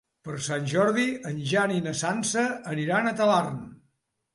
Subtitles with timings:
[0.27, 3.67] Per Sant Jordi en Jan i na Sança aniran a Talarn.